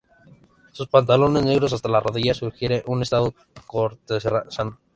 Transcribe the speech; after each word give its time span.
Sus 0.71 0.87
pantalones 0.87 1.43
negros 1.45 1.73
hasta 1.73 1.87
la 1.87 1.99
rodilla 1.99 2.33
sugieren 2.33 2.81
un 2.87 3.03
estado 3.03 3.35
cortesano. 3.67 4.79